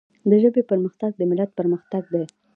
[0.29, 2.23] د ژبي پرمختګ د ملت پرمختګ دی.